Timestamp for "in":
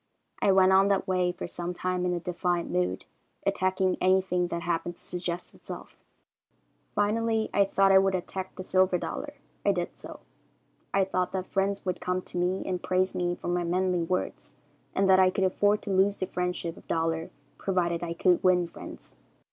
2.07-2.13